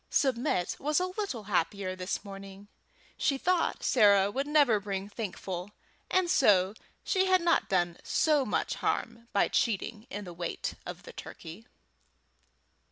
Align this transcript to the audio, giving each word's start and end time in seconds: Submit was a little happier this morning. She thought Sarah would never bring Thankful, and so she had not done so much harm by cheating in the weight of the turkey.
Submit 0.09 0.77
was 0.79 0.99
a 0.99 1.05
little 1.05 1.43
happier 1.43 1.95
this 1.95 2.25
morning. 2.25 2.67
She 3.17 3.37
thought 3.37 3.83
Sarah 3.83 4.31
would 4.31 4.47
never 4.47 4.79
bring 4.79 5.07
Thankful, 5.07 5.73
and 6.09 6.27
so 6.27 6.73
she 7.03 7.27
had 7.27 7.39
not 7.39 7.69
done 7.69 7.99
so 8.03 8.43
much 8.43 8.73
harm 8.81 9.27
by 9.31 9.47
cheating 9.47 10.07
in 10.09 10.23
the 10.25 10.33
weight 10.33 10.73
of 10.87 11.03
the 11.03 11.13
turkey. 11.13 11.67